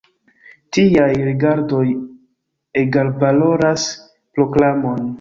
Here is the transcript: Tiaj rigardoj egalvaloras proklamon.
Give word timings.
Tiaj 0.77 1.09
rigardoj 1.27 1.83
egalvaloras 2.85 3.89
proklamon. 4.37 5.03